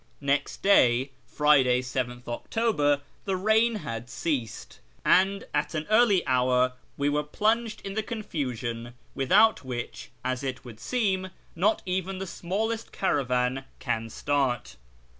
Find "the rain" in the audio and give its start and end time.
3.25-3.75